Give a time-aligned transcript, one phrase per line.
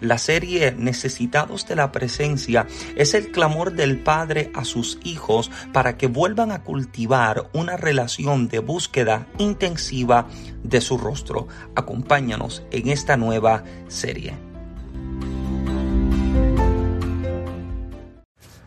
[0.00, 2.66] La serie Necesitados de la Presencia
[2.96, 8.48] es el clamor del Padre a sus hijos para que vuelvan a cultivar una relación
[8.48, 10.28] de búsqueda intensiva
[10.62, 11.48] de su rostro.
[11.74, 14.34] Acompáñanos en esta nueva serie.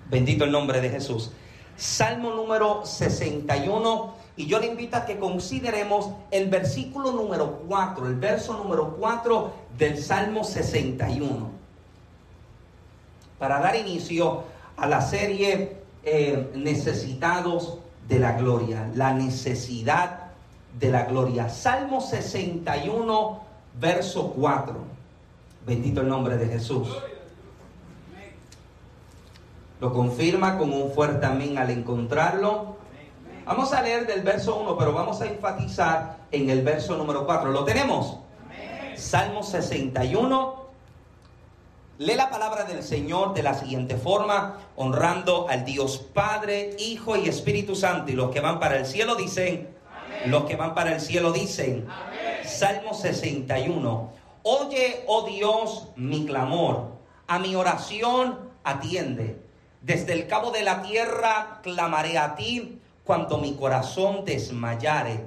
[0.10, 1.32] Bendito el nombre de Jesús.
[1.78, 8.16] Salmo número 61 y yo le invito a que consideremos el versículo número 4, el
[8.16, 11.52] verso número 4 del Salmo 61.
[13.38, 14.46] Para dar inicio
[14.78, 17.78] a la serie eh, Necesitados
[18.10, 20.32] de la Gloria, la necesidad
[20.80, 21.48] de la gloria.
[21.48, 23.42] Salmo 61,
[23.80, 24.76] verso 4.
[25.68, 26.88] Bendito el nombre de Jesús.
[29.80, 32.81] Lo confirma con un fuerte amén al encontrarlo.
[33.46, 37.52] Vamos a leer del verso 1, pero vamos a enfatizar en el verso número 4.
[37.52, 38.18] ¿Lo tenemos?
[38.96, 40.62] Salmo 61.
[41.98, 47.28] Lee la palabra del Señor de la siguiente forma, honrando al Dios Padre, Hijo y
[47.28, 48.12] Espíritu Santo.
[48.12, 49.70] Y los que van para el cielo dicen,
[50.28, 51.88] los que van para el cielo dicen,
[52.46, 54.12] Salmo 61.
[54.44, 56.92] Oye, oh Dios, mi clamor,
[57.28, 59.42] a mi oración atiende.
[59.82, 65.26] Desde el cabo de la tierra clamaré a ti cuando mi corazón desmayare.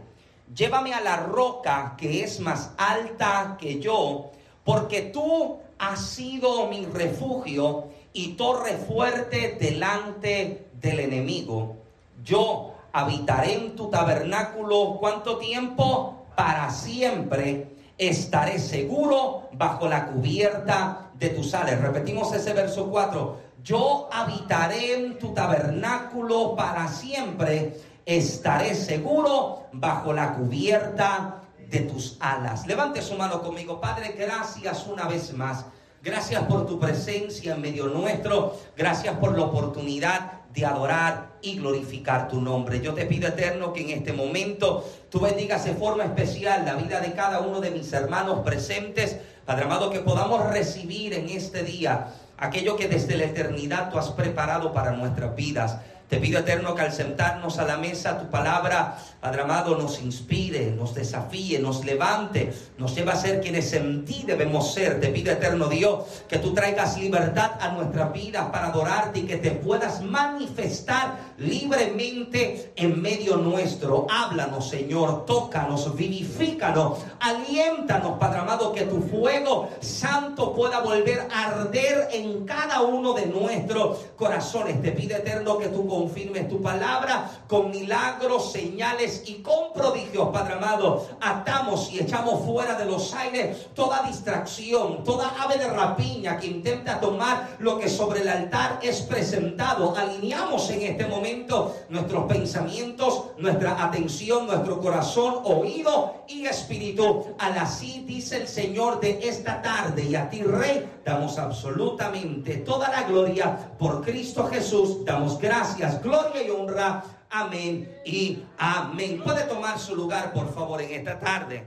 [0.55, 4.31] Llévame a la roca que es más alta que yo,
[4.65, 11.77] porque tú has sido mi refugio y torre fuerte delante del enemigo.
[12.25, 16.27] Yo habitaré en tu tabernáculo cuánto tiempo?
[16.37, 21.81] Para siempre estaré seguro bajo la cubierta de tus alas.
[21.81, 30.35] Repetimos ese verso 4 yo habitaré en tu tabernáculo para siempre, estaré seguro bajo la
[30.35, 32.67] cubierta de tus alas.
[32.67, 35.65] Levante su mano conmigo, Padre, gracias una vez más.
[36.03, 38.55] Gracias por tu presencia en medio nuestro.
[38.77, 42.83] Gracias por la oportunidad de adorar y glorificar tu nombre.
[42.83, 47.01] Yo te pido eterno que en este momento tú bendigas de forma especial la vida
[47.01, 49.17] de cada uno de mis hermanos presentes.
[49.47, 52.09] Padre amado, que podamos recibir en este día
[52.39, 55.79] aquello que desde la eternidad tú has preparado para nuestras vidas.
[56.09, 60.71] Te pido eterno que al sentarnos a la mesa tu palabra, Padre amado, nos inspire,
[60.73, 65.01] nos desafíe, nos levante, nos lleva a ser quienes en ti debemos ser.
[65.01, 69.39] Te pido eterno Dios que tú traigas libertad a nuestra vida para adorarte y que
[69.39, 74.07] te puedas manifestar libremente en medio nuestro.
[74.11, 82.09] Háblanos, Señor, tócanos, vivifícanos, aliéntanos, Padre amado, que tu fuego santo pueda volver a arder
[82.13, 84.83] en cada uno de nuestros corazones.
[84.83, 90.55] Te pido eterno que tú confirmes tu palabra con milagros, señales y con prodigios, Padre
[90.55, 91.07] amado.
[91.21, 97.01] Atamos y echamos fuera de los aires toda distracción, toda ave de rapiña que intenta
[97.01, 99.95] tomar lo que sobre el altar es presentado.
[99.97, 107.35] Alineamos en este momento nuestros pensamientos, nuestra atención, nuestro corazón, oído y espíritu.
[107.39, 110.05] Al así dice el Señor de esta tarde.
[110.05, 115.05] Y a ti, Rey, damos absolutamente toda la gloria por Cristo Jesús.
[115.05, 117.05] Damos gracias, gloria y honra.
[117.37, 119.21] Amén y amén.
[119.21, 121.65] Puede tomar su lugar, por favor, en esta tarde.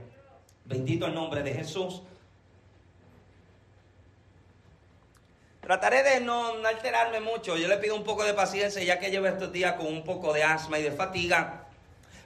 [0.64, 2.00] Bendito el nombre de Jesús.
[5.60, 7.58] Trataré de no, alterarme mucho.
[7.58, 10.32] Yo le pido un poco de paciencia ya que llevo estos días con un poco
[10.32, 11.66] de asma y de fatiga.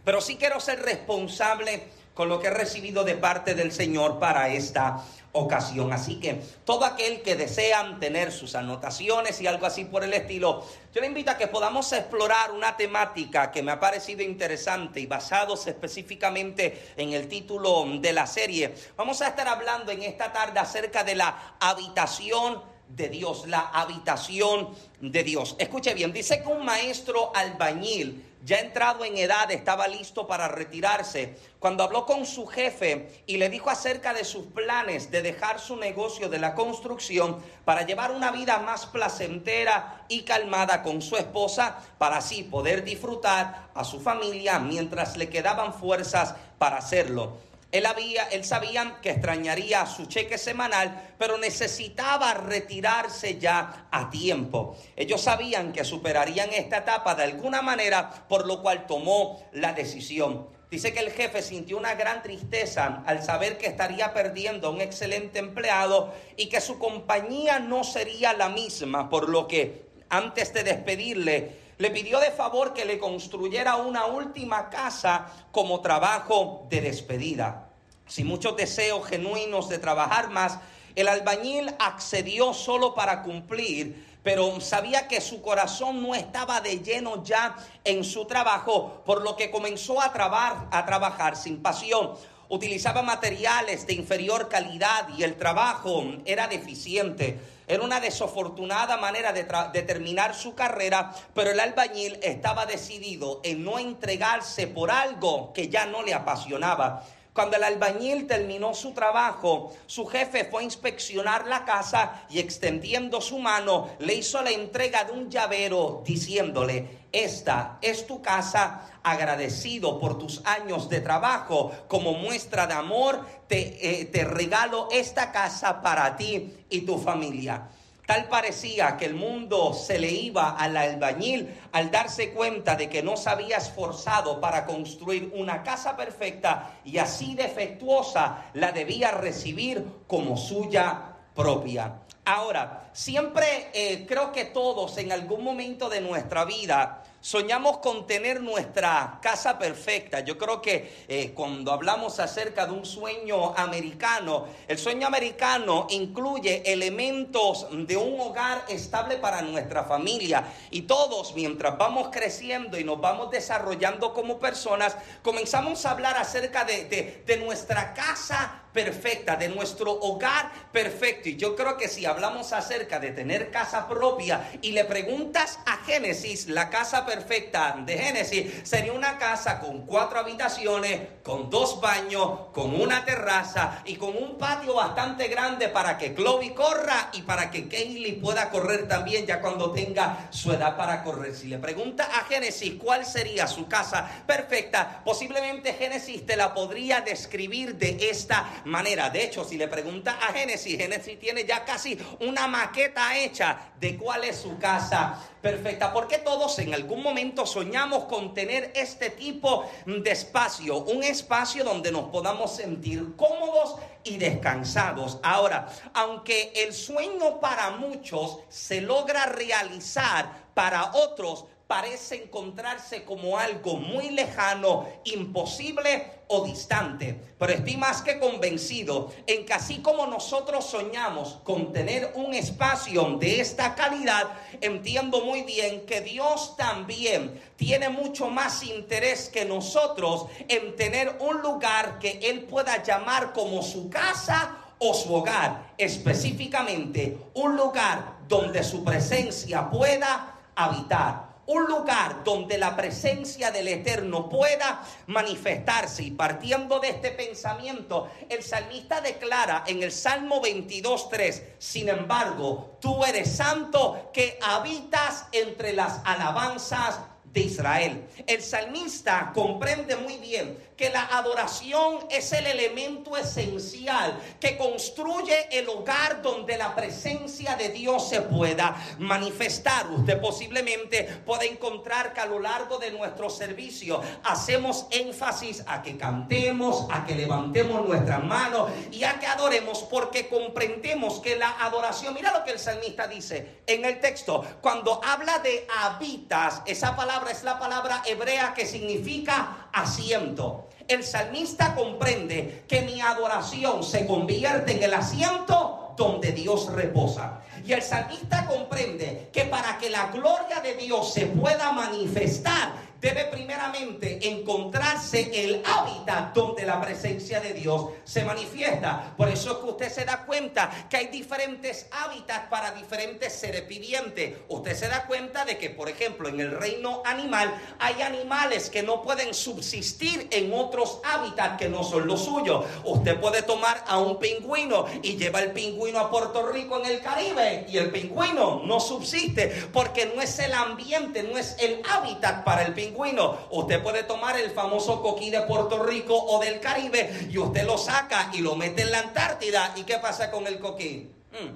[0.04, 4.48] Pero sí quiero ser responsable con lo que he recibido de parte del Señor para
[4.48, 5.92] esta ocasión.
[5.92, 10.64] Así que todo aquel que desean tener sus anotaciones y algo así por el estilo,
[10.94, 15.06] yo le invito a que podamos explorar una temática que me ha parecido interesante y
[15.06, 18.74] basados específicamente en el título de la serie.
[18.96, 24.68] Vamos a estar hablando en esta tarde acerca de la habitación de Dios, la habitación
[25.00, 25.56] de Dios.
[25.58, 31.36] Escuche bien, dice que un maestro albañil, ya entrado en edad, estaba listo para retirarse,
[31.60, 35.76] cuando habló con su jefe y le dijo acerca de sus planes de dejar su
[35.76, 41.78] negocio de la construcción para llevar una vida más placentera y calmada con su esposa,
[41.98, 47.51] para así poder disfrutar a su familia mientras le quedaban fuerzas para hacerlo.
[47.72, 54.76] Él, había, él sabía que extrañaría su cheque semanal, pero necesitaba retirarse ya a tiempo.
[54.94, 60.46] Ellos sabían que superarían esta etapa de alguna manera, por lo cual tomó la decisión.
[60.70, 64.80] Dice que el jefe sintió una gran tristeza al saber que estaría perdiendo a un
[64.80, 70.62] excelente empleado y que su compañía no sería la misma, por lo que antes de
[70.62, 77.68] despedirle, le pidió de favor que le construyera una última casa como trabajo de despedida.
[78.06, 80.58] Sin muchos deseos genuinos de trabajar más,
[80.94, 87.24] el albañil accedió solo para cumplir, pero sabía que su corazón no estaba de lleno
[87.24, 92.12] ya en su trabajo, por lo que comenzó a, trabar, a trabajar sin pasión.
[92.52, 97.40] Utilizaba materiales de inferior calidad y el trabajo era deficiente.
[97.66, 103.78] Era una desafortunada manera de, terminar su carrera, pero el albañil estaba decidido en no
[103.78, 107.06] entregarse por algo que ya no le apasionaba.
[107.34, 113.22] Cuando el albañil terminó su trabajo, su jefe fue a inspeccionar la casa y extendiendo
[113.22, 119.98] su mano le hizo la entrega de un llavero diciéndole, esta es tu casa, agradecido
[119.98, 125.80] por tus años de trabajo, como muestra de amor, te, eh, te regalo esta casa
[125.80, 127.68] para ti y tu familia.
[128.06, 133.02] Tal parecía que el mundo se le iba al albañil al darse cuenta de que
[133.02, 139.86] no se había esforzado para construir una casa perfecta y así defectuosa la debía recibir
[140.08, 141.94] como suya propia.
[142.24, 148.42] Ahora, siempre eh, creo que todos en algún momento de nuestra vida Soñamos con tener
[148.42, 150.20] nuestra casa perfecta.
[150.20, 156.64] Yo creo que eh, cuando hablamos acerca de un sueño americano, el sueño americano incluye
[156.72, 160.52] elementos de un hogar estable para nuestra familia.
[160.72, 166.64] Y todos, mientras vamos creciendo y nos vamos desarrollando como personas, comenzamos a hablar acerca
[166.64, 171.28] de, de nuestra casa perfecta, de nuestro hogar perfecto.
[171.28, 175.78] Y yo creo que si hablamos acerca de tener casa propia y le preguntas a
[175.84, 182.48] Génesis, la casa perfecta de Génesis sería una casa con cuatro habitaciones, con dos baños,
[182.52, 187.50] con una terraza y con un patio bastante grande para que Chloe corra y para
[187.50, 191.34] que Kaylee pueda correr también ya cuando tenga su edad para correr.
[191.34, 197.00] Si le pregunta a Génesis cuál sería su casa perfecta, posiblemente Génesis te la podría
[197.00, 199.10] describir de esta manera.
[199.10, 203.96] De hecho, si le pregunta a Génesis, Génesis tiene ya casi una maqueta hecha de
[203.96, 205.92] cuál es su casa perfecta.
[205.92, 211.90] Porque todos en algún momento soñamos con tener este tipo de espacio, un espacio donde
[211.90, 215.18] nos podamos sentir cómodos y descansados.
[215.22, 223.76] Ahora, aunque el sueño para muchos se logra realizar, para otros parece encontrarse como algo
[223.76, 227.18] muy lejano, imposible o distante.
[227.38, 233.16] Pero estoy más que convencido en que así como nosotros soñamos con tener un espacio
[233.18, 240.26] de esta calidad, entiendo muy bien que Dios también tiene mucho más interés que nosotros
[240.48, 247.16] en tener un lugar que Él pueda llamar como su casa o su hogar, específicamente
[247.32, 254.82] un lugar donde su presencia pueda habitar un lugar donde la presencia del Eterno pueda
[255.06, 256.04] manifestarse.
[256.04, 263.04] Y partiendo de este pensamiento, el salmista declara en el Salmo 22.3, sin embargo, tú
[263.04, 267.00] eres santo que habitas entre las alabanzas
[267.32, 268.06] de Israel.
[268.26, 275.68] El salmista comprende muy bien que la adoración es el elemento esencial que construye el
[275.68, 279.88] hogar donde la presencia de Dios se pueda manifestar.
[279.92, 285.96] Usted posiblemente puede encontrar que a lo largo de nuestro servicio hacemos énfasis a que
[285.96, 292.12] cantemos, a que levantemos nuestras manos y a que adoremos porque comprendemos que la adoración,
[292.12, 297.30] mira lo que el salmista dice en el texto, cuando habla de habitas, esa palabra
[297.30, 300.68] es la palabra hebrea que significa asiento.
[300.88, 307.42] El salmista comprende que mi adoración se convierte en el asiento donde Dios reposa.
[307.64, 312.72] Y el salmista comprende que para que la gloria de Dios se pueda manifestar,
[313.02, 319.12] debe primeramente encontrarse el hábitat donde la presencia de Dios se manifiesta.
[319.16, 323.66] Por eso es que usted se da cuenta que hay diferentes hábitats para diferentes seres
[323.66, 324.36] vivientes.
[324.48, 328.84] Usted se da cuenta de que, por ejemplo, en el reino animal hay animales que
[328.84, 332.64] no pueden subsistir en otro otros hábitats que no son los suyos.
[332.84, 337.02] Usted puede tomar a un pingüino y lleva el pingüino a Puerto Rico en el
[337.02, 342.42] Caribe y el pingüino no subsiste porque no es el ambiente, no es el hábitat
[342.44, 343.36] para el pingüino.
[343.50, 347.76] Usted puede tomar el famoso coquí de Puerto Rico o del Caribe y usted lo
[347.76, 349.74] saca y lo mete en la Antártida.
[349.76, 351.10] ¿Y qué pasa con el coquí?
[351.32, 351.54] Hmm.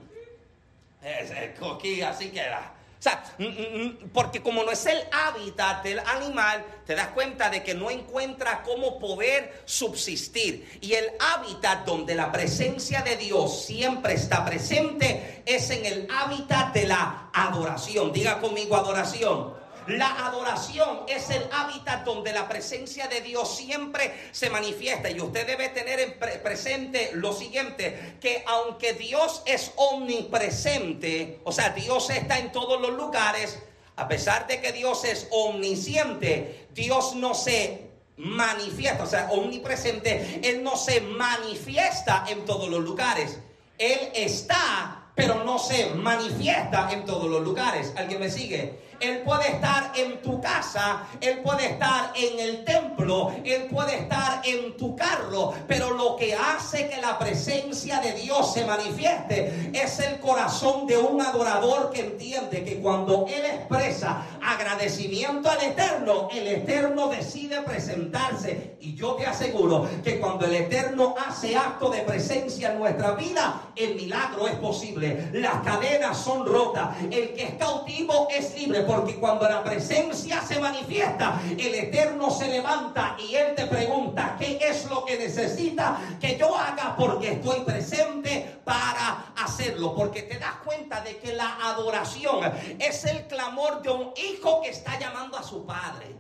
[1.02, 2.75] Ese coquí así queda.
[2.98, 7.08] O sea, mm, mm, mm, porque como no es el hábitat del animal, te das
[7.08, 10.78] cuenta de que no encuentra cómo poder subsistir.
[10.80, 16.72] Y el hábitat donde la presencia de Dios siempre está presente es en el hábitat
[16.72, 18.12] de la adoración.
[18.12, 19.65] Diga conmigo adoración.
[19.88, 25.10] La adoración es el hábitat donde la presencia de Dios siempre se manifiesta.
[25.10, 31.70] Y usted debe tener en presente lo siguiente, que aunque Dios es omnipresente, o sea,
[31.70, 33.58] Dios está en todos los lugares,
[33.96, 40.62] a pesar de que Dios es omnisciente, Dios no se manifiesta, o sea, omnipresente, Él
[40.62, 43.38] no se manifiesta en todos los lugares.
[43.78, 47.92] Él está, pero no se manifiesta en todos los lugares.
[47.96, 48.86] ¿Alguien me sigue?
[49.00, 54.40] Él puede estar en tu casa, Él puede estar en el templo, Él puede estar
[54.44, 59.98] en tu carro, pero lo que hace que la presencia de Dios se manifieste es
[60.00, 66.46] el corazón de un adorador que entiende que cuando Él expresa agradecimiento al Eterno, el
[66.46, 68.76] Eterno decide presentarse.
[68.80, 73.70] Y yo te aseguro que cuando el Eterno hace acto de presencia en nuestra vida,
[73.74, 75.30] el milagro es posible.
[75.32, 76.96] Las cadenas son rotas.
[77.02, 82.48] El que es cautivo es libre porque cuando la presencia se manifiesta, el Eterno se
[82.48, 86.94] levanta y Él te pregunta, ¿qué es lo que necesita que yo haga?
[86.96, 89.94] Porque estoy presente para hacerlo.
[89.94, 94.70] Porque te das cuenta de que la adoración es el clamor de un hijo que
[94.70, 96.14] está llamando a su padre.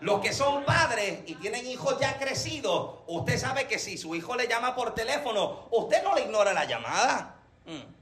[0.00, 4.36] Los que son padres y tienen hijos ya crecidos, usted sabe que si su hijo
[4.36, 7.36] le llama por teléfono, usted no le ignora la llamada.
[7.64, 7.93] Mm.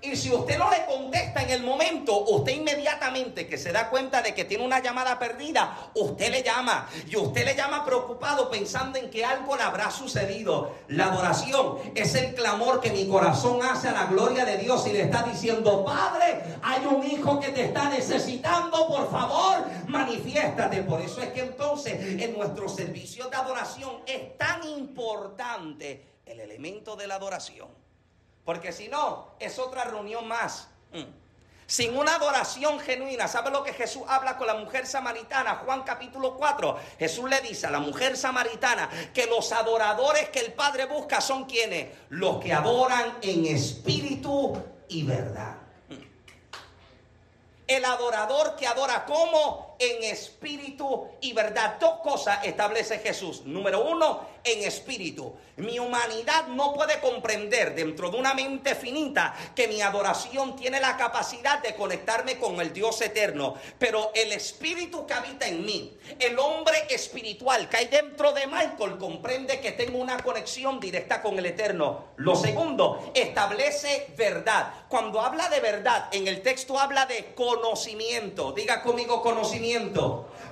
[0.00, 4.22] Y si usted no le contesta en el momento, usted inmediatamente que se da cuenta
[4.22, 6.88] de que tiene una llamada perdida, usted le llama.
[7.08, 10.76] Y usted le llama preocupado pensando en que algo le habrá sucedido.
[10.86, 14.92] La adoración es el clamor que mi corazón hace a la gloria de Dios y
[14.92, 20.82] le está diciendo, Padre, hay un hijo que te está necesitando, por favor, manifiéstate.
[20.82, 26.94] Por eso es que entonces en nuestro servicio de adoración es tan importante el elemento
[26.94, 27.87] de la adoración.
[28.48, 30.68] Porque si no, es otra reunión más.
[30.94, 31.02] Mm.
[31.66, 35.56] Sin una adoración genuina, ¿sabe lo que Jesús habla con la mujer samaritana?
[35.66, 36.78] Juan capítulo 4.
[36.98, 41.44] Jesús le dice a la mujer samaritana que los adoradores que el Padre busca son
[41.44, 41.88] quienes?
[42.08, 44.56] Los que adoran en espíritu
[44.88, 45.56] y verdad.
[45.90, 45.94] Mm.
[47.66, 51.76] El adorador que adora como en espíritu y verdad.
[51.78, 53.42] Dos cosas establece Jesús.
[53.44, 55.34] Número uno, en espíritu.
[55.56, 60.96] Mi humanidad no puede comprender dentro de una mente finita que mi adoración tiene la
[60.96, 63.54] capacidad de conectarme con el Dios eterno.
[63.78, 68.98] Pero el espíritu que habita en mí, el hombre espiritual que hay dentro de Michael,
[68.98, 72.08] comprende que tengo una conexión directa con el eterno.
[72.16, 74.72] Lo segundo, establece verdad.
[74.88, 78.52] Cuando habla de verdad, en el texto habla de conocimiento.
[78.52, 79.67] Diga conmigo conocimiento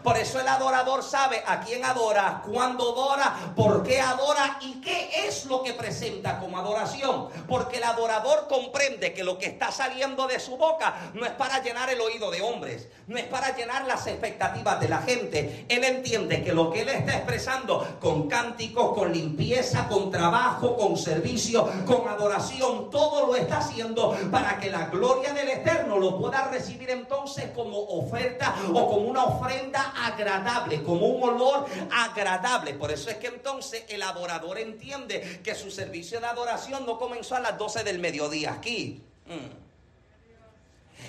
[0.06, 5.26] por eso el adorador sabe a quién adora, cuándo adora, por qué adora y qué
[5.26, 7.28] es lo que presenta como adoración.
[7.48, 11.60] Porque el adorador comprende que lo que está saliendo de su boca no es para
[11.60, 15.66] llenar el oído de hombres, no es para llenar las expectativas de la gente.
[15.68, 20.96] Él entiende que lo que él está expresando con cánticos, con limpieza, con trabajo, con
[20.96, 26.48] servicio, con adoración, todo lo está haciendo para que la gloria del Eterno lo pueda
[26.48, 32.74] recibir entonces como oferta o como una ofrenda agradable, como un olor agradable.
[32.74, 37.36] Por eso es que entonces el adorador entiende que su servicio de adoración no comenzó
[37.36, 39.02] a las 12 del mediodía aquí.
[39.26, 39.66] Mm.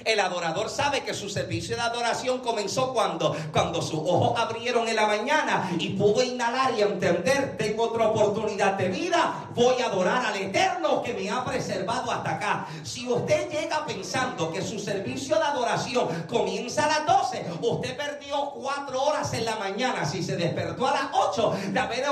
[0.05, 4.95] El adorador sabe que su servicio de adoración comenzó cuando, cuando sus ojos abrieron en
[4.95, 10.23] la mañana y pudo inhalar y entender, tengo otra oportunidad de vida, voy a adorar
[10.23, 12.67] al Eterno que me ha preservado hasta acá.
[12.83, 18.51] Si usted llega pensando que su servicio de adoración comienza a las 12, usted perdió
[18.51, 22.05] cuatro horas en la mañana si se despertó a las 8 de haber,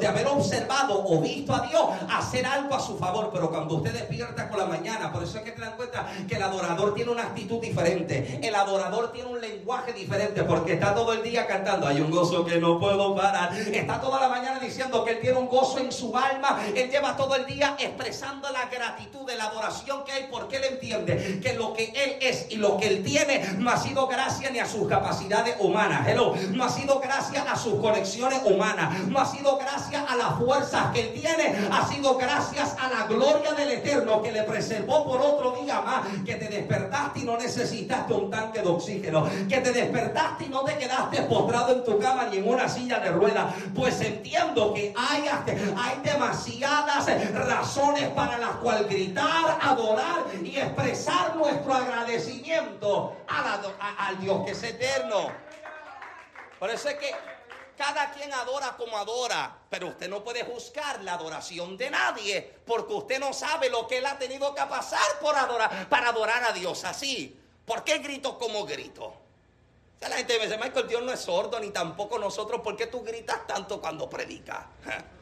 [0.00, 3.30] de haber observado o visto a Dios hacer algo a su favor.
[3.32, 6.34] Pero cuando usted despierta con la mañana, por eso es que te dan cuenta que
[6.34, 8.40] el adorador tiene una actitud diferente.
[8.42, 11.86] El adorador tiene un lenguaje diferente porque está todo el día cantando.
[11.86, 13.56] Hay un gozo que no puedo parar.
[13.56, 16.58] Está toda la mañana diciendo que él tiene un gozo en su alma.
[16.90, 21.38] Lleva todo el día expresando la gratitud de la adoración que hay porque él entiende
[21.42, 24.58] que lo que él es y lo que él tiene no ha sido gracias ni
[24.58, 26.08] a sus capacidades humanas.
[26.08, 26.34] Hello.
[26.52, 28.98] No ha sido gracias a sus conexiones humanas.
[29.06, 31.68] No ha sido gracias a las fuerzas que él tiene.
[31.70, 36.06] Ha sido gracias a la gloria del Eterno que le preservó por otro día más.
[36.24, 39.28] Que te despertaste y no necesitaste un tanque de oxígeno.
[39.48, 42.98] Que te despertaste y no te quedaste postrado en tu cama ni en una silla
[42.98, 43.54] de ruedas.
[43.74, 45.98] Pues entiendo que hay, hay
[46.86, 55.32] razones para las cuales gritar, adorar y expresar nuestro agradecimiento al Dios que es eterno.
[56.58, 57.14] Por eso es que
[57.76, 62.92] cada quien adora como adora, pero usted no puede juzgar la adoración de nadie, porque
[62.92, 66.52] usted no sabe lo que él ha tenido que pasar por adorar, para adorar a
[66.52, 67.38] Dios así.
[67.64, 69.14] ¿Por qué grito como grito?
[70.00, 73.02] la gente me dice, Michael, Dios no es sordo, ni tampoco nosotros, ¿por qué tú
[73.02, 74.64] gritas tanto cuando predicas?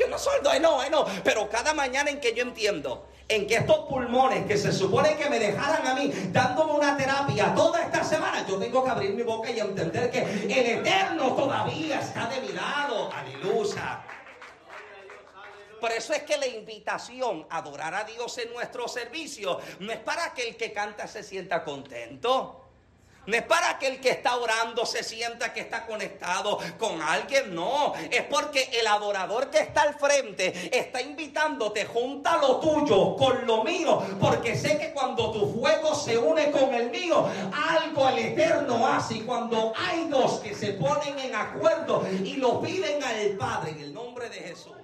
[0.00, 3.80] Dios no sordo, no, no, pero cada mañana en que yo entiendo en que estos
[3.80, 8.46] pulmones que se supone que me dejaran a mí dándome una terapia toda esta semana,
[8.48, 12.48] yo tengo que abrir mi boca y entender que el Eterno todavía está de mi
[12.48, 13.12] lado.
[13.12, 14.02] Aleluya.
[15.78, 19.98] Por eso es que la invitación a adorar a Dios en nuestro servicio no es
[19.98, 22.59] para que el que canta se sienta contento.
[23.30, 27.54] No es para que el que está orando se sienta que está conectado con alguien,
[27.54, 27.94] no.
[28.10, 33.62] Es porque el adorador que está al frente está invitándote, junta lo tuyo con lo
[33.62, 38.84] mío, porque sé que cuando tu fuego se une con el mío, algo el Eterno
[38.84, 39.18] hace.
[39.18, 43.80] Y cuando hay dos que se ponen en acuerdo y lo piden al Padre en
[43.80, 44.74] el nombre de Jesús.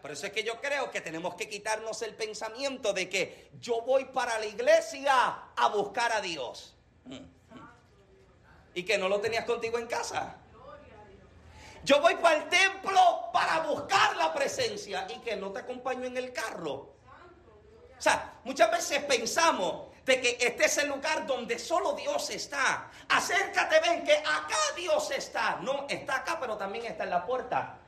[0.00, 3.82] Por eso es que yo creo que tenemos que quitarnos el pensamiento de que yo
[3.82, 5.12] voy para la iglesia
[5.56, 6.74] a buscar a Dios.
[8.74, 10.36] Y que no lo tenías contigo en casa.
[11.82, 16.16] Yo voy para el templo para buscar la presencia y que no te acompaño en
[16.16, 16.94] el carro.
[17.98, 22.90] O sea, muchas veces pensamos de que este es el lugar donde solo Dios está.
[23.08, 25.56] Acércate, ven que acá Dios está.
[25.60, 27.79] No, está acá, pero también está en la puerta.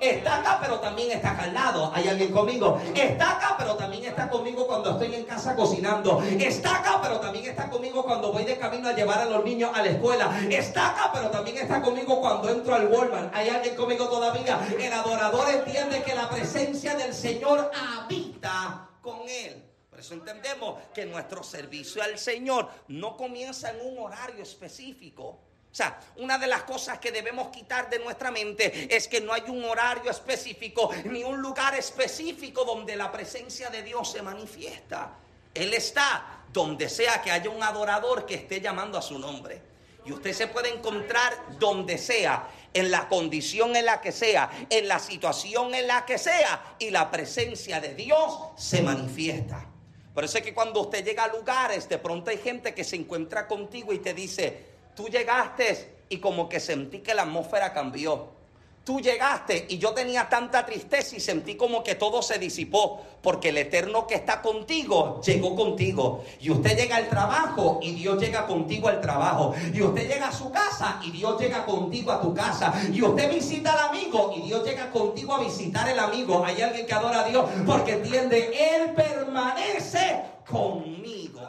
[0.00, 1.90] Está acá, pero también está acá al lado.
[1.94, 2.80] ¿Hay alguien conmigo?
[2.94, 6.22] Está acá, pero también está conmigo cuando estoy en casa cocinando.
[6.22, 9.70] Está acá, pero también está conmigo cuando voy de camino a llevar a los niños
[9.74, 10.38] a la escuela.
[10.50, 13.34] Está acá, pero también está conmigo cuando entro al Walmart.
[13.34, 14.60] ¿Hay alguien conmigo todavía?
[14.78, 19.64] El adorador entiende que la presencia del Señor habita con él.
[19.88, 25.45] Por eso entendemos que nuestro servicio al Señor no comienza en un horario específico.
[25.76, 29.34] O sea, una de las cosas que debemos quitar de nuestra mente es que no
[29.34, 35.18] hay un horario específico ni un lugar específico donde la presencia de Dios se manifiesta.
[35.52, 39.60] Él está donde sea que haya un adorador que esté llamando a su nombre.
[40.06, 44.88] Y usted se puede encontrar donde sea, en la condición en la que sea, en
[44.88, 49.66] la situación en la que sea, y la presencia de Dios se manifiesta.
[50.14, 52.96] Por eso es que cuando usted llega a lugares, de pronto hay gente que se
[52.96, 58.34] encuentra contigo y te dice, Tú llegaste y como que sentí que la atmósfera cambió.
[58.82, 63.50] Tú llegaste y yo tenía tanta tristeza y sentí como que todo se disipó, porque
[63.50, 66.24] el eterno que está contigo llegó contigo.
[66.40, 69.54] Y usted llega al trabajo y Dios llega contigo al trabajo.
[69.74, 72.72] Y usted llega a su casa y Dios llega contigo a tu casa.
[72.90, 76.42] Y usted visita al amigo y Dios llega contigo a visitar el amigo.
[76.42, 81.42] Hay alguien que adora a Dios porque entiende, Él permanece conmigo.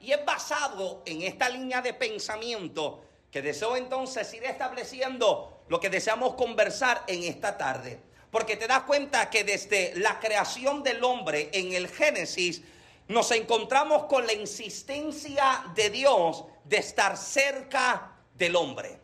[0.00, 5.90] Y es basado en esta línea de pensamiento que deseo entonces ir estableciendo lo que
[5.90, 8.00] deseamos conversar en esta tarde.
[8.30, 12.62] Porque te das cuenta que desde la creación del hombre en el Génesis
[13.08, 18.98] nos encontramos con la insistencia de Dios de estar cerca del hombre.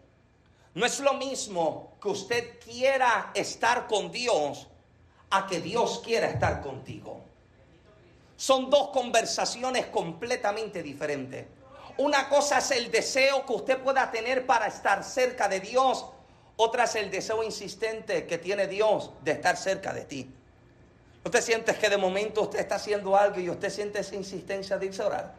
[0.74, 4.68] No es lo mismo que usted quiera estar con Dios
[5.30, 7.24] a que Dios quiera estar contigo.
[8.36, 11.46] Son dos conversaciones completamente diferentes.
[11.96, 16.06] Una cosa es el deseo que usted pueda tener para estar cerca de Dios.
[16.56, 20.34] Otra es el deseo insistente que tiene Dios de estar cerca de ti.
[21.24, 24.86] ¿Usted siente que de momento usted está haciendo algo y usted siente esa insistencia de
[24.86, 25.34] irse a orar?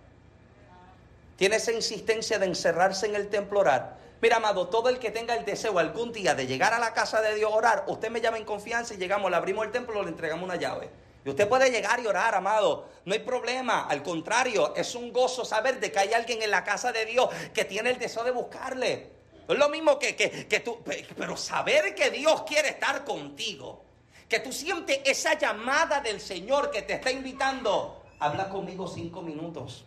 [1.36, 3.98] Tiene esa insistencia de encerrarse en el templo orar.
[4.22, 7.22] Mira, amado, todo el que tenga el deseo algún día de llegar a la casa
[7.22, 10.02] de Dios a orar, usted me llama en confianza y llegamos, le abrimos el templo,
[10.02, 10.90] le entregamos una llave.
[11.26, 12.88] Y usted puede llegar y orar, amado.
[13.04, 13.88] No hay problema.
[13.90, 17.30] Al contrario, es un gozo saber de que hay alguien en la casa de Dios
[17.54, 19.10] que tiene el deseo de buscarle.
[19.48, 20.80] Es lo mismo que, que, que tú,
[21.18, 23.86] pero saber que Dios quiere estar contigo
[24.28, 29.86] que tú sientes esa llamada del Señor que te está invitando, habla conmigo cinco minutos.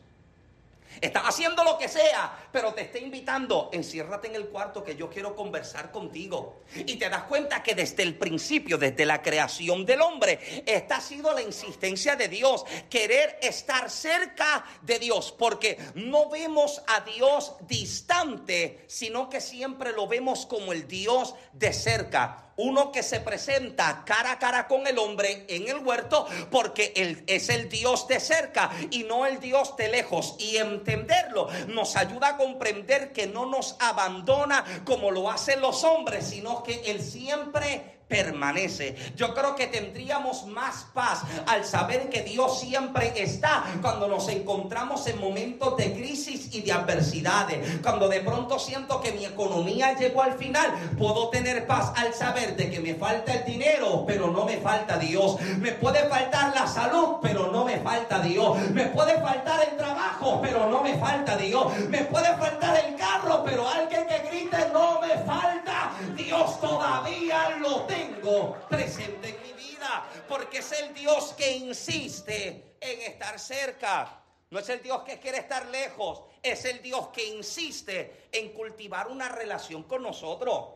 [1.01, 5.09] Estás haciendo lo que sea, pero te está invitando, enciérrate en el cuarto que yo
[5.09, 6.63] quiero conversar contigo.
[6.75, 11.01] Y te das cuenta que desde el principio, desde la creación del hombre, esta ha
[11.01, 17.55] sido la insistencia de Dios, querer estar cerca de Dios, porque no vemos a Dios
[17.63, 24.03] distante, sino que siempre lo vemos como el Dios de cerca uno que se presenta
[24.05, 28.21] cara a cara con el hombre en el huerto porque él es el Dios de
[28.21, 30.37] cerca y no el Dios de lejos.
[30.39, 36.27] Y entenderlo nos ayuda a comprender que no nos abandona como lo hacen los hombres,
[36.29, 38.97] sino que Él siempre permanece.
[39.17, 45.07] Yo creo que tendríamos más paz al saber que Dios siempre está cuando nos encontramos
[45.07, 47.81] en momentos de crisis y de adversidades.
[47.83, 52.57] Cuando de pronto siento que mi economía llegó al final, puedo tener paz al saber
[52.57, 55.39] de que me falta el dinero, pero no me falta Dios.
[55.59, 58.59] Me puede faltar la salud, pero no me falta Dios.
[58.71, 61.77] Me puede faltar el trabajo, pero no me falta Dios.
[61.91, 65.93] Me puede faltar el carro, pero alguien que grite no me falta.
[66.17, 72.77] Dios todavía lo tiene tengo presente en mi vida, porque es el Dios que insiste
[72.81, 74.23] en estar cerca.
[74.51, 79.09] No es el Dios que quiere estar lejos, es el Dios que insiste en cultivar
[79.09, 80.75] una relación con nosotros.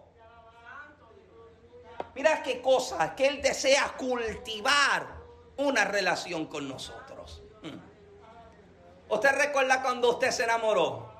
[2.14, 5.06] Mira qué cosa, que Él desea cultivar
[5.56, 7.42] una relación con nosotros.
[7.62, 7.78] Hmm.
[9.08, 11.10] ¿Usted recuerda cuando usted se enamoró?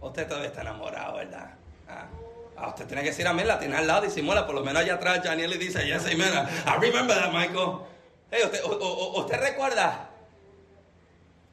[0.00, 1.54] Usted todavía está enamorado, ¿verdad?
[1.88, 2.08] Ah.
[2.56, 4.94] Ah, usted tiene que decir amén, la tiene al lado, disimula, por lo menos allá
[4.94, 6.32] atrás, Daniel le dice, yes, amen.
[6.66, 7.78] I remember that, Michael.
[8.30, 10.10] Usted, usted recuerda,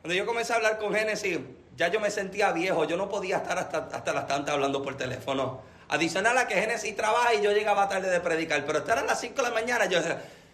[0.02, 1.40] cuando yo comencé a hablar con Génesis,
[1.76, 4.96] ya yo me sentía viejo, yo no podía estar hasta, hasta las tantas hablando por
[4.98, 5.62] teléfono.
[5.90, 9.20] Adicional a que Génesis trabaja y yo llegaba tarde de predicar, pero estar a las
[9.20, 10.00] 5 de la mañana, yo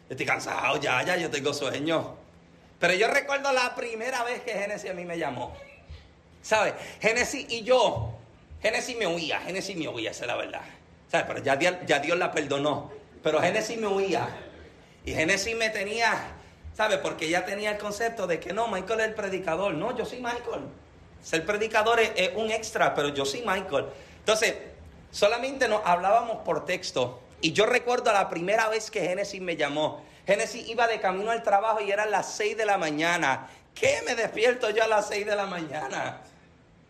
[0.10, 2.15] estoy cansado, ya, ya, yo tengo sueño.
[2.79, 5.53] Pero yo recuerdo la primera vez que Génesis a mí me llamó.
[6.41, 6.73] ¿Sabe?
[7.01, 8.14] Génesis y yo
[8.65, 10.62] Génesis me huía, Génesis me huía, esa es la verdad.
[11.12, 11.28] ¿Sabes?
[11.28, 11.43] Pero
[11.86, 12.91] ya, Dios la perdonó.
[13.21, 14.28] Pero Génesis me huía.
[15.06, 16.32] Y Génesis me tenía,
[16.73, 16.97] ¿sabes?
[16.97, 19.75] Porque ella tenía el concepto de que no, Michael es el predicador.
[19.75, 20.63] No, yo soy Michael.
[21.21, 23.86] Ser predicador es, un extra, pero yo soy Michael.
[24.17, 24.56] Entonces,
[25.12, 27.21] solamente nos hablábamos por texto.
[27.41, 30.04] Y yo recuerdo la primera vez que Génesis me llamó.
[30.25, 33.47] Génesis iba de camino al trabajo y eran las 6 de la mañana.
[33.75, 36.19] ¿Qué me despierto yo a las 6 de la mañana?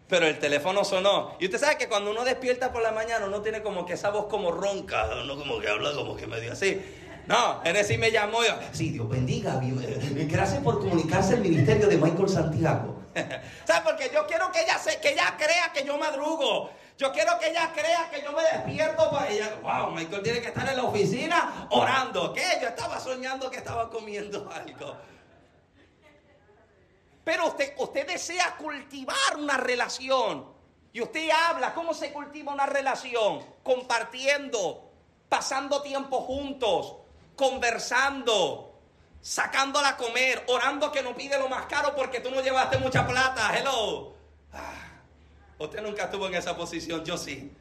[0.07, 1.35] Pero el teléfono sonó.
[1.39, 4.11] Y usted sabe que cuando uno despierta por la mañana, uno tiene como que esa
[4.11, 6.79] voz como ronca, uno como que habla como que medio así.
[7.27, 9.59] No, Genesis me llamó y yo, sí, Dios bendiga.
[9.61, 13.01] Gracias por comunicarse el ministerio de Michael Santiago.
[13.65, 13.81] ¿Sabes?
[13.83, 16.69] Porque yo quiero que ella, se, que ella crea que yo madrugo.
[16.97, 19.57] Yo quiero que ella crea que yo me despierto para ella.
[19.61, 22.31] Wow, Michael tiene que estar en la oficina orando.
[22.31, 22.43] ¿Qué?
[22.61, 24.95] Yo estaba soñando que estaba comiendo algo.
[27.25, 30.45] Pero usted, usted desea cultivar una relación.
[30.93, 33.43] Y usted habla, ¿cómo se cultiva una relación?
[33.63, 34.89] Compartiendo,
[35.27, 36.95] pasando tiempo juntos,
[37.35, 38.79] conversando,
[39.19, 43.05] sacándola a comer, orando que no pide lo más caro porque tú no llevaste mucha
[43.05, 43.51] plata.
[43.57, 44.13] Hello.
[44.53, 44.91] Ah,
[45.57, 47.51] usted nunca estuvo en esa posición, yo sí.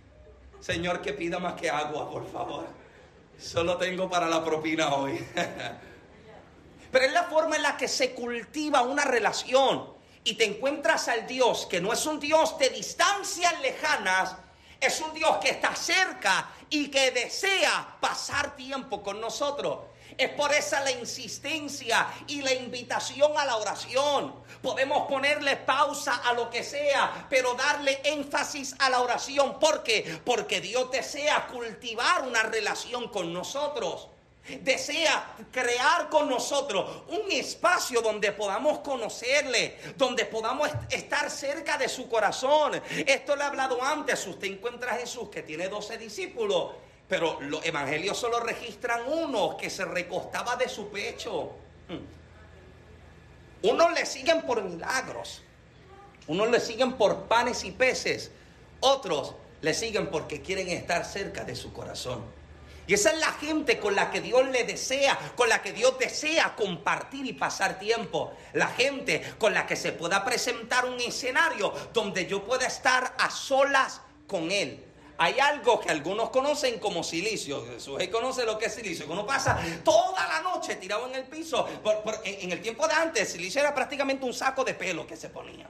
[0.61, 2.67] Señor, que pida más que agua, por favor.
[3.39, 5.27] Solo tengo para la propina hoy.
[6.95, 11.27] Pero es la forma en la que se cultiva una relación y te encuentras al
[11.27, 14.37] Dios que no es un Dios de distancias lejanas,
[14.81, 19.79] es un Dios que está cerca y que desea pasar tiempo con nosotros.
[20.17, 24.33] Es por esa la insistencia y la invitación a la oración.
[24.63, 29.59] Podemos ponerle pausa a lo que sea, pero darle énfasis a la oración.
[29.59, 30.21] ¿Por qué?
[30.25, 34.11] Porque Dios desea cultivar una relación con nosotros
[34.61, 42.09] desea crear con nosotros un espacio donde podamos conocerle, donde podamos estar cerca de su
[42.09, 42.81] corazón.
[43.07, 44.27] Esto le he hablado antes.
[44.27, 46.73] Usted encuentra a Jesús que tiene 12 discípulos,
[47.09, 51.53] pero los evangelios solo registran uno que se recostaba de su pecho.
[51.89, 53.69] Hmm.
[53.69, 55.41] Unos le siguen por milagros,
[56.27, 58.31] unos le siguen por panes y peces,
[58.81, 62.23] otros le siguen porque quieren estar cerca de su corazón.
[62.87, 65.99] Y esa es la gente con la que Dios le desea, con la que Dios
[65.99, 68.33] desea compartir y pasar tiempo.
[68.53, 73.31] La gente con la que se pueda presentar un escenario donde yo pueda estar a
[73.31, 74.85] solas con Él.
[75.17, 77.65] Hay algo que algunos conocen como silicio.
[77.67, 79.07] Jesús conoce lo que es silicio.
[79.09, 81.67] Uno pasa toda la noche tirado en el piso.
[82.25, 85.69] en, el tiempo de antes, silicio era prácticamente un saco de pelo que se ponían.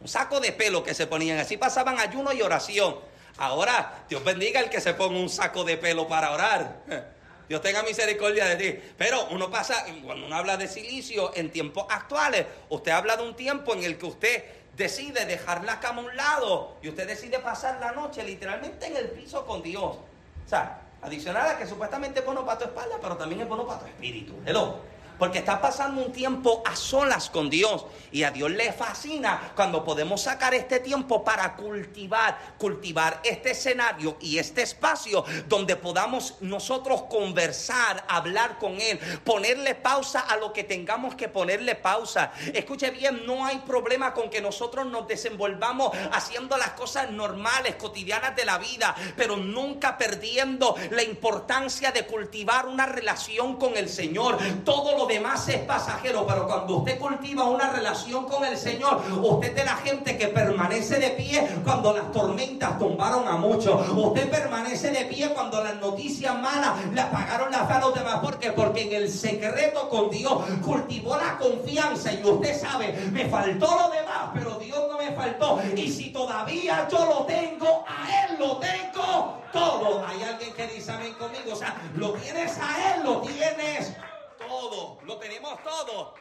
[0.00, 1.38] Un saco de pelo que se ponían.
[1.38, 2.96] Así pasaban ayuno y oración.
[3.38, 6.76] Ahora, Dios bendiga el que se ponga un saco de pelo para orar.
[7.48, 8.80] Dios tenga misericordia de ti.
[8.96, 13.36] Pero uno pasa, cuando uno habla de silicio en tiempos actuales, usted habla de un
[13.36, 14.44] tiempo en el que usted
[14.76, 18.96] decide dejar la cama a un lado y usted decide pasar la noche literalmente en
[18.96, 19.82] el piso con Dios.
[19.82, 23.66] O sea, adicional a que supuestamente es bueno para tu espalda, pero también es bueno
[23.66, 24.34] para tu espíritu.
[24.44, 24.95] Hello.
[25.18, 27.86] Porque está pasando un tiempo a solas con Dios.
[28.12, 34.16] Y a Dios le fascina cuando podemos sacar este tiempo para cultivar, cultivar este escenario
[34.20, 40.64] y este espacio donde podamos nosotros conversar, hablar con Él, ponerle pausa a lo que
[40.64, 42.32] tengamos que ponerle pausa.
[42.54, 48.36] Escuche bien, no hay problema con que nosotros nos desenvolvamos haciendo las cosas normales, cotidianas
[48.36, 54.38] de la vida, pero nunca perdiendo la importancia de cultivar una relación con el Señor.
[54.64, 59.56] Todo lo demás es pasajero, pero cuando usted cultiva una relación con el Señor, usted
[59.56, 63.88] es la gente que permanece de pie cuando las tormentas tumbaron a muchos.
[63.90, 68.20] Usted permanece de pie cuando las noticias malas le apagaron la fe a los demás.
[68.20, 68.52] ¿Por qué?
[68.52, 70.32] Porque en el secreto con Dios
[70.64, 75.60] cultivó la confianza y usted sabe, me faltó lo demás, pero Dios no me faltó.
[75.76, 80.04] Y si todavía yo lo tengo, a Él lo tengo todo.
[80.06, 81.52] Hay alguien que dice amén conmigo.
[81.52, 83.94] O sea, lo tienes a Él, lo tienes
[84.36, 86.14] todo, lo tenemos todo.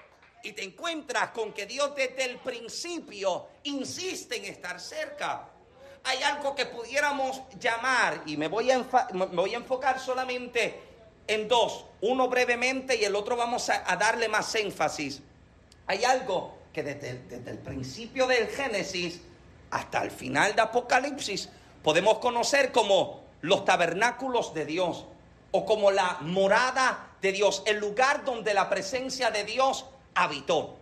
[0.43, 5.49] Y te encuentras con que Dios desde el principio insiste en estar cerca.
[6.04, 10.84] Hay algo que pudiéramos llamar, y me voy a, me voy a enfocar solamente
[11.28, 15.21] en dos, uno brevemente y el otro vamos a, darle más énfasis.
[15.88, 19.21] Hay algo que desde desde el principio del Génesis
[19.71, 21.49] hasta el final de Apocalipsis
[21.84, 25.06] podemos conocer como los tabernáculos de Dios
[25.51, 30.78] o como la morada de Dios, el lugar donde la presencia de Dios habitó.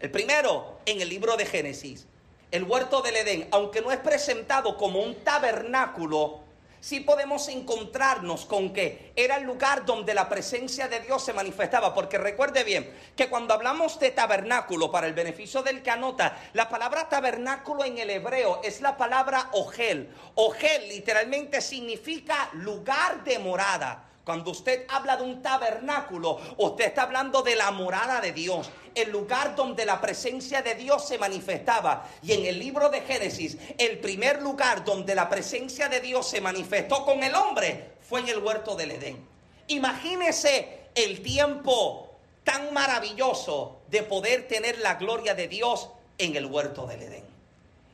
[0.00, 2.06] El primero, en el libro de Génesis,
[2.50, 6.40] el huerto del Edén, aunque no es presentado como un tabernáculo,
[6.80, 11.94] sí podemos encontrarnos con que era el lugar donde la presencia de Dios se manifestaba.
[11.94, 16.68] Porque recuerde bien que cuando hablamos de tabernáculo, para el beneficio del que anota, la
[16.68, 20.08] palabra tabernáculo en el hebreo es la palabra ogel.
[20.34, 24.07] Ogel literalmente significa lugar de morada.
[24.28, 29.10] Cuando usted habla de un tabernáculo, usted está hablando de la morada de Dios, el
[29.10, 32.06] lugar donde la presencia de Dios se manifestaba.
[32.22, 36.42] Y en el libro de Génesis, el primer lugar donde la presencia de Dios se
[36.42, 39.26] manifestó con el hombre fue en el huerto del Edén.
[39.68, 42.10] Imagínese el tiempo
[42.44, 45.88] tan maravilloso de poder tener la gloria de Dios
[46.18, 47.24] en el huerto del Edén.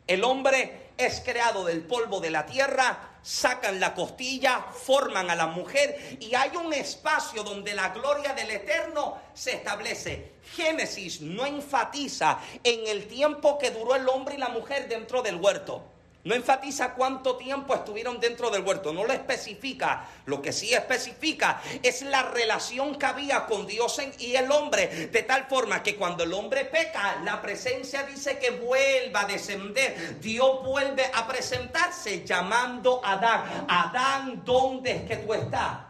[0.09, 5.47] El hombre es creado del polvo de la tierra, sacan la costilla, forman a la
[5.47, 10.35] mujer y hay un espacio donde la gloria del Eterno se establece.
[10.55, 15.37] Génesis no enfatiza en el tiempo que duró el hombre y la mujer dentro del
[15.37, 15.94] huerto.
[16.25, 20.09] No enfatiza cuánto tiempo estuvieron dentro del huerto, no lo especifica.
[20.25, 25.23] Lo que sí especifica es la relación que había con Dios y el hombre, de
[25.23, 30.19] tal forma que cuando el hombre peca, la presencia dice que vuelva a descender.
[30.19, 33.67] Dios vuelve a presentarse llamando a Adán.
[33.69, 35.84] Adán, ¿dónde es que tú estás?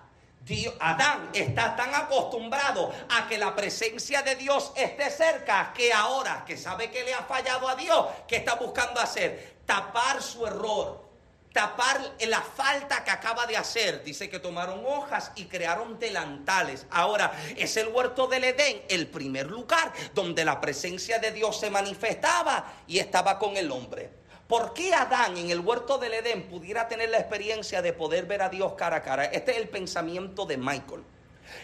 [0.79, 6.59] Adán está tan acostumbrado a que la presencia de Dios esté cerca que ahora que
[6.59, 9.55] sabe que le ha fallado a Dios, ¿qué está buscando hacer?
[9.65, 11.03] Tapar su error,
[11.55, 14.05] tapar la falta que acaba de hacer.
[14.05, 16.87] Dice que tomaron hojas y crearon delantales.
[16.91, 21.71] Ahora, es el huerto del Edén, el primer lugar donde la presencia de Dios se
[21.71, 24.24] manifestaba y estaba con el hombre.
[24.49, 28.43] ¿Por qué Adán en el huerto del Edén pudiera tener la experiencia de poder ver
[28.43, 29.25] a Dios cara a cara?
[29.25, 31.03] Este es el pensamiento de Michael.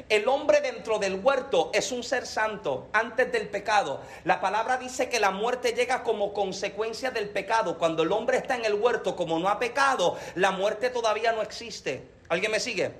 [0.09, 4.01] El hombre dentro del huerto es un ser santo antes del pecado.
[4.25, 7.77] La palabra dice que la muerte llega como consecuencia del pecado.
[7.77, 11.43] Cuando el hombre está en el huerto, como no ha pecado, la muerte todavía no
[11.43, 12.03] existe.
[12.31, 12.93] ¿Alguien me sigue?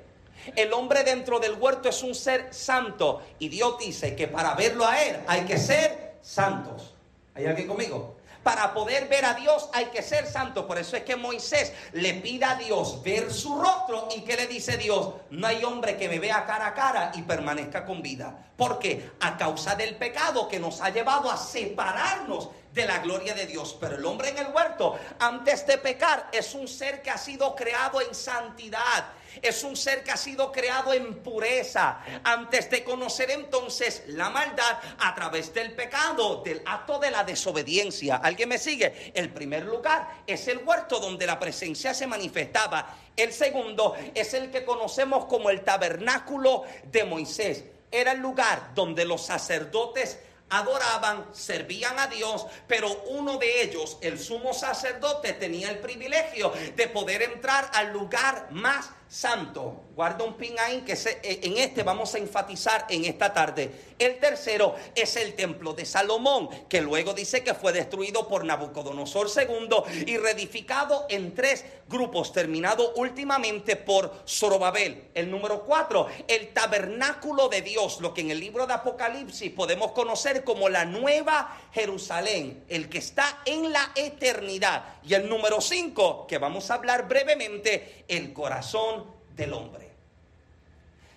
[0.57, 3.23] El hombre dentro del huerto es un ser santo.
[3.39, 6.95] Y Dios dice que para verlo a él hay que ser santos.
[7.35, 8.20] ¿Hay alguien conmigo?
[8.43, 10.67] Para poder ver a Dios hay que ser santo.
[10.67, 14.09] Por eso es que Moisés le pide a Dios ver su rostro.
[14.17, 15.11] ¿Y que le dice Dios?
[15.31, 18.47] No hay hombre que me vea cara a cara y permanezca con vida.
[18.57, 23.47] Porque a causa del pecado que nos ha llevado a separarnos de la gloria de
[23.47, 23.77] Dios.
[23.81, 27.55] Pero el hombre en el huerto, antes de pecar, es un ser que ha sido
[27.55, 29.13] creado en santidad.
[29.43, 32.01] Es un ser que ha sido creado en pureza.
[32.25, 38.17] Antes de conocer entonces la maldad a través del pecado, del acto de la desobediencia.
[38.17, 39.13] ¿Alguien me sigue?
[39.15, 42.97] El primer lugar es el huerto donde la presencia se manifestaba.
[43.17, 47.65] El segundo es el que conocemos como el tabernáculo de Moisés.
[47.93, 50.19] Era el lugar donde los sacerdotes
[50.51, 56.89] adoraban, servían a Dios, pero uno de ellos, el sumo sacerdote, tenía el privilegio de
[56.89, 59.87] poder entrar al lugar más santo.
[59.97, 63.71] Guarda un pin ahí que eh, en este vamos a enfatizar en esta tarde.
[63.99, 69.29] El tercero es el templo de Salomón, que luego dice que fue destruido por Nabucodonosor
[69.37, 75.11] II y reedificado en tres grupos, terminado últimamente por Zorobabel.
[75.13, 79.91] El número cuatro, el tabernáculo de Dios, lo que en el libro de Apocalipsis podemos
[79.91, 84.85] conocer como la nueva Jerusalén, el que está en la eternidad.
[85.03, 89.00] Y el número cinco, que vamos a hablar brevemente, el corazón
[89.41, 89.91] del hombre.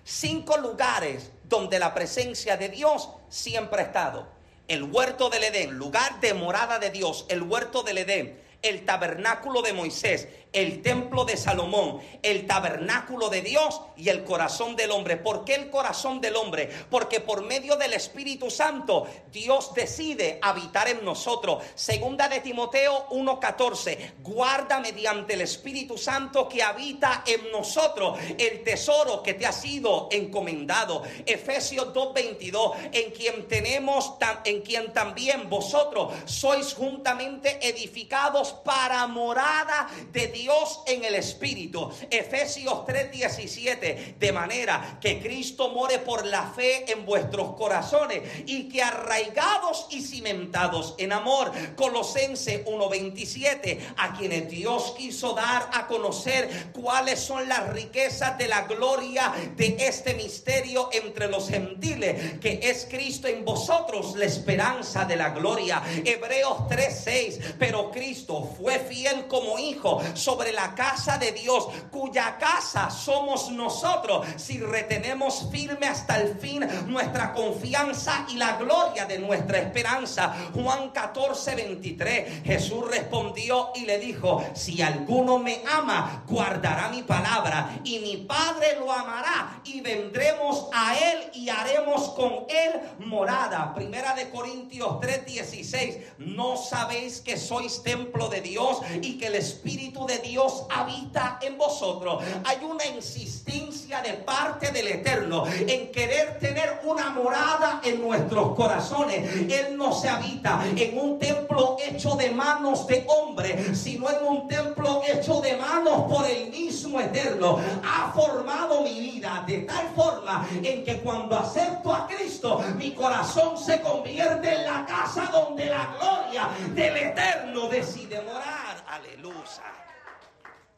[0.04, 4.28] Cinco lugares donde la presencia de Dios siempre ha estado.
[4.68, 9.62] El huerto del Edén, lugar de morada de Dios, el huerto del Edén, el tabernáculo
[9.62, 15.18] de Moisés, el templo de Salomón, el tabernáculo de Dios y el corazón del hombre.
[15.18, 16.70] ¿Por qué el corazón del hombre?
[16.90, 21.64] Porque por medio del Espíritu Santo Dios decide habitar en nosotros.
[21.76, 24.14] Segunda de Timoteo 1:14.
[24.20, 30.08] Guarda mediante el Espíritu Santo que habita en nosotros el tesoro que te ha sido
[30.12, 31.02] encomendado.
[31.26, 32.76] Efesios 2:22.
[32.92, 34.14] En quien tenemos
[34.46, 41.90] en quien también vosotros sois juntamente edificados para morada de Dios Dios en el Espíritu.
[42.10, 44.16] Efesios 3:17.
[44.20, 50.02] De manera que Cristo more por la fe en vuestros corazones y que arraigados y
[50.02, 51.50] cimentados en amor.
[51.78, 53.80] Colosense 1:27.
[53.96, 59.78] A quienes Dios quiso dar a conocer cuáles son las riquezas de la gloria de
[59.80, 65.82] este misterio entre los gentiles, que es Cristo en vosotros, la esperanza de la gloria.
[66.04, 67.40] Hebreos 3:6.
[67.58, 74.26] Pero Cristo fue fiel como hijo sobre la casa de Dios, cuya casa somos nosotros,
[74.38, 80.34] si retenemos firme hasta el fin nuestra confianza y la gloria de nuestra esperanza.
[80.54, 82.44] Juan 14, 23.
[82.44, 88.78] Jesús respondió y le dijo, si alguno me ama, guardará mi palabra y mi Padre
[88.80, 93.74] lo amará y vendremos a él y haremos con él morada.
[93.74, 95.98] Primera de Corintios 3, 16.
[96.20, 101.58] No sabéis que sois templo de Dios y que el Espíritu de Dios habita en
[101.58, 102.24] vosotros.
[102.46, 109.52] Hay una insistencia de parte del Eterno en querer tener una morada en nuestros corazones.
[109.52, 114.48] Él no se habita en un templo hecho de manos de hombre, sino en un
[114.48, 117.60] templo hecho de manos por el mismo Eterno.
[117.84, 123.58] Ha formado mi vida de tal forma en que cuando acepto a Cristo, mi corazón
[123.58, 128.84] se convierte en la casa donde la gloria del Eterno decide morar.
[128.88, 129.83] Aleluya.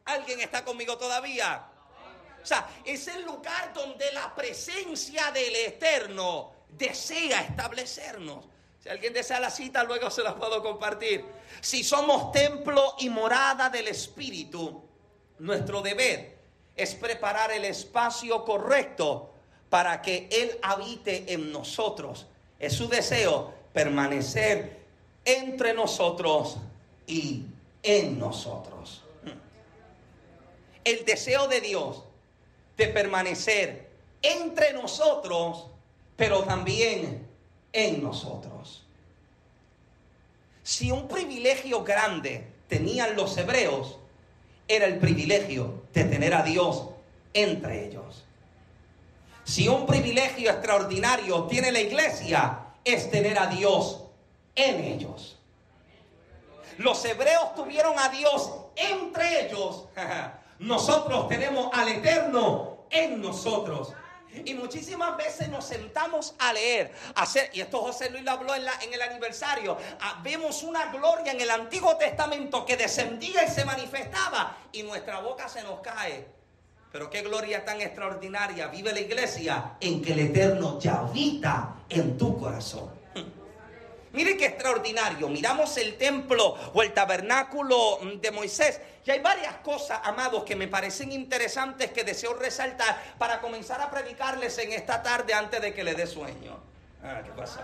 [0.06, 1.66] ¿Alguien está conmigo todavía?
[2.42, 8.44] O sea, es el lugar donde la presencia del Eterno desea establecernos.
[8.80, 11.24] Si alguien desea la cita, luego se la puedo compartir.
[11.60, 14.80] Si somos templo y morada del Espíritu,
[15.40, 16.38] nuestro deber
[16.76, 19.32] es preparar el espacio correcto
[19.68, 22.26] para que Él habite en nosotros.
[22.60, 24.84] Es su deseo permanecer
[25.24, 26.58] entre nosotros
[27.08, 27.42] y
[27.82, 29.02] en nosotros
[30.86, 32.04] el deseo de Dios
[32.76, 33.90] de permanecer
[34.22, 35.66] entre nosotros,
[36.16, 37.26] pero también
[37.72, 38.84] en nosotros.
[40.62, 43.98] Si un privilegio grande tenían los hebreos,
[44.68, 46.84] era el privilegio de tener a Dios
[47.34, 48.24] entre ellos.
[49.42, 54.04] Si un privilegio extraordinario tiene la iglesia, es tener a Dios
[54.54, 55.36] en ellos.
[56.78, 59.86] Los hebreos tuvieron a Dios entre ellos
[60.58, 63.92] Nosotros tenemos al Eterno en nosotros.
[64.44, 68.54] Y muchísimas veces nos sentamos a leer, a hacer, y esto José Luis lo habló
[68.54, 73.64] en, el aniversario, ah, vemos una gloria en el Antiguo Testamento que descendía y se
[73.64, 76.26] manifestaba y nuestra boca se nos cae.
[76.92, 82.18] Pero qué gloria tan extraordinaria vive la iglesia en que el Eterno ya habita en
[82.18, 82.95] tu corazón.
[84.16, 85.28] Mire qué extraordinario.
[85.28, 88.80] Miramos el templo o el tabernáculo de Moisés.
[89.04, 93.90] Y hay varias cosas, amados, que me parecen interesantes que deseo resaltar para comenzar a
[93.90, 96.58] predicarles en esta tarde antes de que le dé sueño.
[97.04, 97.60] Ah, ¿qué pasó?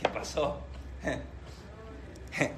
[0.00, 0.60] ¿Qué pasó?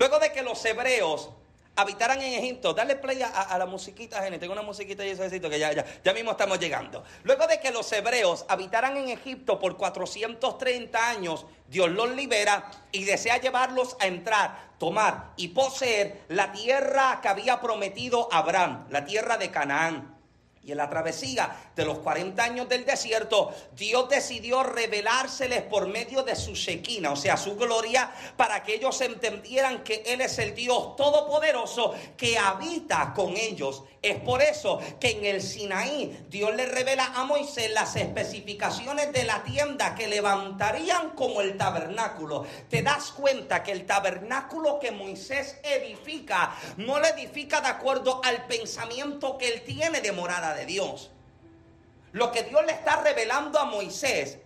[0.00, 1.30] Luego de que los hebreos
[1.78, 2.74] habitaran en Egipto.
[2.74, 4.38] Dale play a, la musiquita, gente.
[4.38, 7.04] Tengo una musiquita y necesito que ya, ya, ya mismo estamos llegando.
[7.22, 13.04] Luego de que los hebreos habitaran en Egipto por 430 años, Dios los libera y
[13.04, 19.36] desea llevarlos a entrar, tomar y poseer la tierra que había prometido Abraham, la tierra
[19.36, 20.17] de Canaán.
[20.68, 26.22] Y en la travesía de los 40 años del desierto, Dios decidió revelárseles por medio
[26.22, 30.54] de su Shekinah, o sea, su gloria, para que ellos entendieran que Él es el
[30.54, 33.82] Dios todopoderoso que habita con ellos.
[34.00, 39.24] Es por eso que en el Sinaí Dios le revela a Moisés las especificaciones de
[39.24, 42.46] la tienda que levantarían como el tabernáculo.
[42.68, 48.46] Te das cuenta que el tabernáculo que Moisés edifica no le edifica de acuerdo al
[48.46, 51.10] pensamiento que él tiene de morada de Dios.
[52.12, 54.38] Lo que Dios le está revelando a Moisés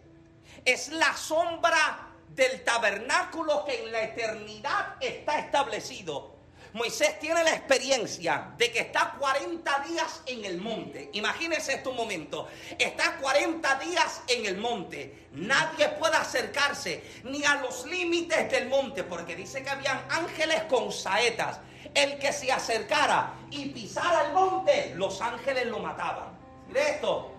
[0.65, 6.42] es la sombra del tabernáculo que en la eternidad está establecido.
[6.75, 11.11] Moisés tiene la experiencia de que está 40 días en el monte.
[11.13, 12.49] Imagínense este momento.
[12.79, 15.29] Está 40 días en el monte.
[15.33, 20.91] Nadie puede acercarse ni a los límites del monte porque dice que habían ángeles con
[20.91, 21.61] saetas.
[21.93, 26.39] El que se acercara y pisara el monte, los ángeles lo mataban.
[26.69, 27.33] Mire esto.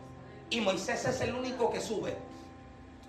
[0.52, 2.16] Y Moisés es el único que sube.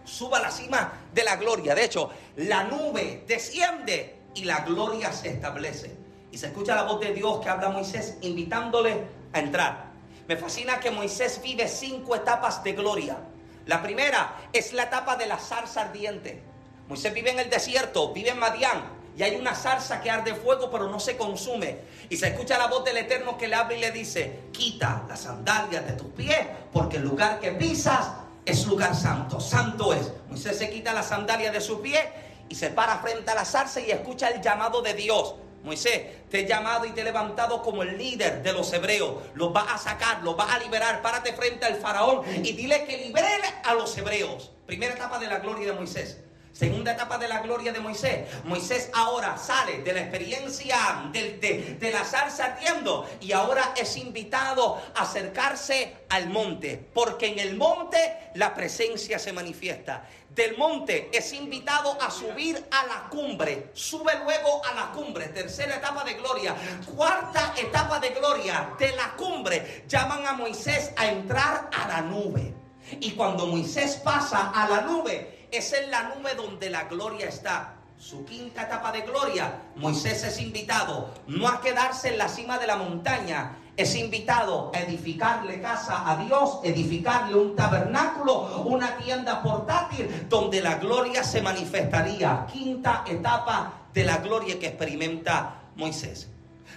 [0.07, 1.75] Sube a la cima de la gloria.
[1.75, 6.04] De hecho, la nube desciende y la gloria se establece
[6.35, 9.85] y se escucha la voz de Dios que habla a Moisés invitándole a entrar.
[10.27, 13.19] Me fascina que Moisés vive cinco etapas de gloria.
[13.67, 16.43] La primera es la etapa de la zarza ardiente.
[16.89, 18.83] Moisés vive en el desierto, vive en Madián,
[19.17, 21.79] y hay una zarza que arde fuego pero no se consume.
[22.11, 25.21] Y se escucha la voz del Eterno que le habla y le dice, quita las
[25.21, 28.09] sandalias de tus pies porque el lugar que pisas
[28.45, 30.11] es lugar santo, santo es.
[30.29, 32.01] Moisés se quita las sandalias de su pie
[32.49, 35.37] y se para frente a la zarza y escucha el llamado de Dios.
[35.65, 39.15] Moisés, te he llamado y te he levantado como el líder de los hebreos.
[39.35, 41.01] Los vas a sacar, los vas a liberar.
[41.01, 43.27] Párate frente al faraón y dile que libere
[43.65, 44.53] a los hebreos.
[44.67, 46.19] Primera etapa de la gloria de Moisés.
[46.55, 48.29] Segunda etapa de la gloria de Moisés.
[48.45, 54.81] Moisés ahora sale de la experiencia de, de, la zarza ardiendo y ahora es invitado
[54.95, 60.07] a acercarse al monte, porque en el monte la presencia se manifiesta.
[60.35, 65.77] Del monte es invitado a subir a la cumbre, sube luego a la cumbre, tercera
[65.77, 66.57] etapa de gloria,
[66.97, 72.53] cuarta etapa de gloria de la cumbre, llaman a Moisés a entrar a la nube.
[72.99, 77.77] Y cuando Moisés pasa a la nube, es en la nube donde la gloria está.
[77.97, 82.67] Su quinta etapa de gloria, Moisés es invitado no a quedarse en la cima de
[82.67, 90.27] la montaña, es invitado a edificarle casa a Dios, edificarle un tabernáculo, una tienda portátil
[90.29, 92.47] donde la gloria se manifestaría.
[92.53, 96.29] Quinta etapa de la gloria que experimenta Moisés.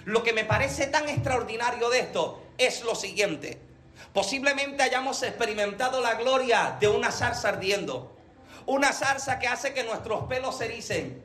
[0.04, 3.60] Lo que me parece tan extraordinario de esto es lo siguiente.
[4.12, 8.16] Posiblemente hayamos experimentado la gloria de una zarza ardiendo.
[8.66, 11.22] Una zarza que hace que nuestros pelos se ericen.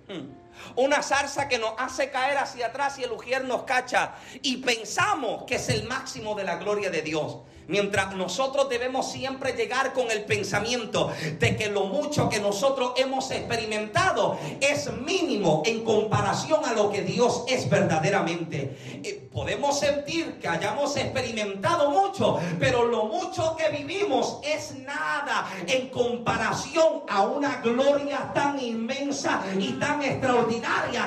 [0.75, 4.15] Una zarza que nos hace caer hacia atrás y el ujier nos cacha.
[4.41, 7.37] Y pensamos que es el máximo de la gloria de Dios.
[7.67, 13.31] Mientras nosotros debemos siempre llegar con el pensamiento de que lo mucho que nosotros hemos
[13.31, 18.77] experimentado es mínimo en comparación a lo que Dios es verdaderamente.
[19.03, 25.89] Eh, podemos sentir que hayamos experimentado mucho, pero lo mucho que vivimos es nada en
[25.89, 30.42] comparación a una gloria tan inmensa y tan extraordinaria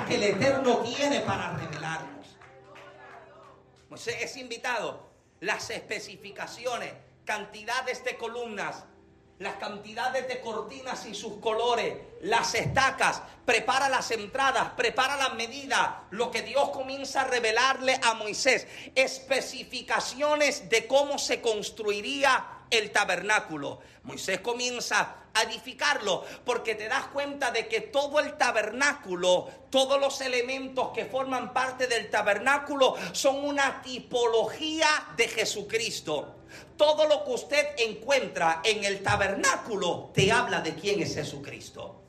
[0.07, 2.37] que el Eterno tiene para revelarnos.
[3.89, 5.11] Moisés es invitado
[5.41, 6.93] las especificaciones,
[7.24, 8.84] cantidades de columnas,
[9.39, 15.91] las cantidades de cortinas y sus colores, las estacas, prepara las entradas, prepara las medidas,
[16.11, 23.80] lo que Dios comienza a revelarle a Moisés, especificaciones de cómo se construiría el tabernáculo.
[24.02, 30.20] Moisés comienza a edificarlo porque te das cuenta de que todo el tabernáculo, todos los
[30.20, 36.36] elementos que forman parte del tabernáculo son una tipología de Jesucristo.
[36.76, 42.02] Todo lo que usted encuentra en el tabernáculo te habla de quién es Jesucristo.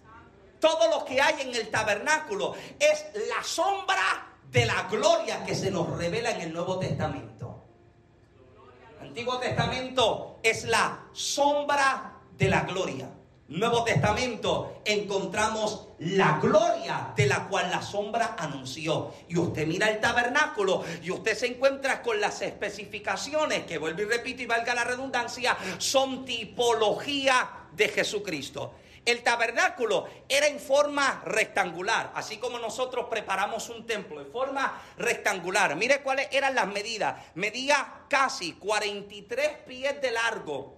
[0.59, 5.69] Todo lo que hay en el tabernáculo es la sombra de la gloria que se
[5.69, 7.36] nos revela en el Nuevo Testamento.
[9.17, 13.09] Antiguo Testamento es la sombra de la gloria.
[13.47, 19.11] Nuevo Testamento encontramos la gloria de la cual la sombra anunció.
[19.27, 24.05] Y usted mira el tabernáculo y usted se encuentra con las especificaciones que vuelvo y
[24.05, 28.75] repito y valga la redundancia, son tipología de Jesucristo.
[29.07, 35.77] El tabernáculo era en forma rectangular, así como nosotros preparamos un templo en forma rectangular.
[35.77, 37.15] Mire cuáles eran las medidas.
[37.35, 40.75] Medía casi 43 pies de largo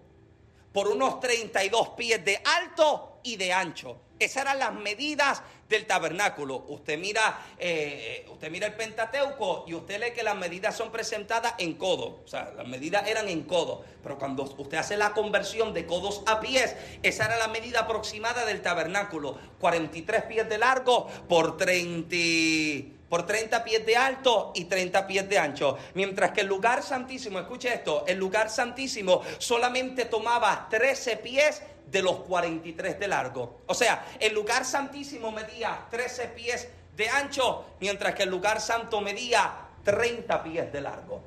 [0.71, 3.99] por unos 32 pies de alto y de ancho.
[4.19, 6.65] Esas eran las medidas del tabernáculo.
[6.67, 11.53] Usted mira, eh, usted mira el Pentateuco y usted lee que las medidas son presentadas
[11.57, 12.21] en codo.
[12.25, 13.83] O sea, las medidas eran en codo.
[14.03, 18.45] Pero cuando usted hace la conversión de codos a pies, esa era la medida aproximada
[18.45, 19.37] del tabernáculo.
[19.59, 25.39] 43 pies de largo por 30 por 30 pies de alto y 30 pies de
[25.39, 25.77] ancho.
[25.95, 32.01] Mientras que el lugar santísimo, escuche esto, el lugar santísimo solamente tomaba 13 pies de
[32.03, 33.61] los 43 de largo.
[33.65, 39.01] O sea, el lugar santísimo medía 13 pies de ancho, mientras que el lugar santo
[39.01, 39.51] medía
[39.83, 41.21] 30 pies de largo.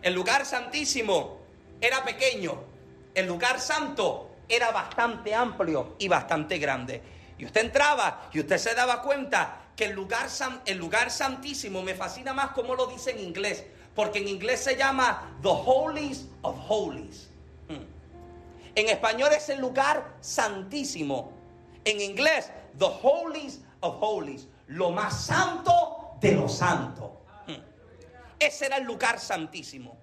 [0.00, 1.40] El lugar santísimo
[1.80, 2.62] era pequeño,
[3.14, 7.02] el lugar santo era bastante amplio y bastante grande.
[7.38, 10.28] Y usted entraba y usted se daba cuenta que el lugar,
[10.64, 13.64] el lugar santísimo me fascina más como lo dice en inglés,
[13.94, 17.28] porque en inglés se llama The Holies of Holies.
[17.68, 17.84] Hmm.
[18.74, 21.32] En español es el lugar santísimo.
[21.84, 27.22] En inglés, The Holies of Holies, lo más santo de lo santo.
[27.46, 27.60] Hmm.
[28.38, 29.98] Ese era el lugar santísimo.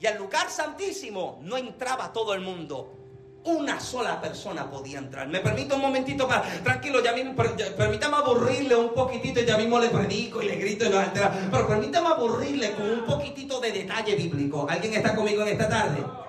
[0.00, 2.97] Y al lugar santísimo no entraba todo el mundo
[3.44, 5.28] una sola persona podía entrar.
[5.28, 9.78] Me permito un momentito para, tranquilo, ya mismo, permítame aburrirle un poquitito y ya mismo
[9.78, 11.32] le predico y le grito y lo altera.
[11.50, 14.66] Pero permítame aburrirle con un poquitito de detalle bíblico.
[14.68, 16.27] ¿Alguien está conmigo en esta tarde?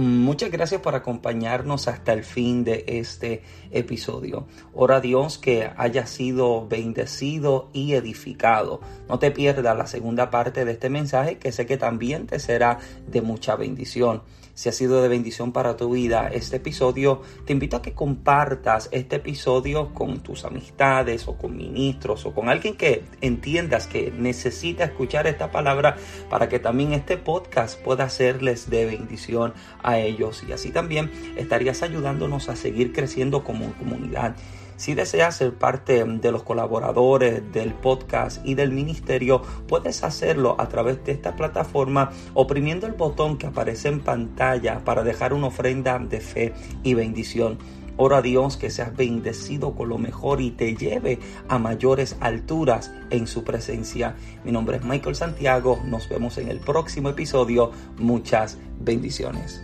[0.00, 4.46] Muchas gracias por acompañarnos hasta el fin de este episodio.
[4.72, 8.80] Ora a Dios que haya sido bendecido y edificado.
[9.10, 12.78] No te pierdas la segunda parte de este mensaje que sé que también te será
[13.08, 14.22] de mucha bendición
[14.60, 18.90] si ha sido de bendición para tu vida este episodio, te invito a que compartas
[18.92, 24.84] este episodio con tus amistades o con ministros o con alguien que entiendas que necesita
[24.84, 25.96] escuchar esta palabra
[26.28, 31.82] para que también este podcast pueda serles de bendición a ellos y así también estarías
[31.82, 34.36] ayudándonos a seguir creciendo como comunidad.
[34.80, 40.70] Si deseas ser parte de los colaboradores del podcast y del ministerio, puedes hacerlo a
[40.70, 45.98] través de esta plataforma oprimiendo el botón que aparece en pantalla para dejar una ofrenda
[45.98, 47.58] de fe y bendición.
[47.98, 52.90] Oro a Dios que seas bendecido con lo mejor y te lleve a mayores alturas
[53.10, 54.16] en su presencia.
[54.44, 55.78] Mi nombre es Michael Santiago.
[55.84, 57.70] Nos vemos en el próximo episodio.
[57.98, 59.62] Muchas bendiciones.